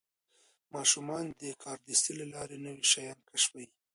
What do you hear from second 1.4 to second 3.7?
د کاردستي له لارې نوي شیان کشفوي.